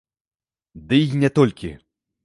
Ды 0.93 1.01
і 1.11 1.21
не 1.25 1.29
толькі. 1.37 1.69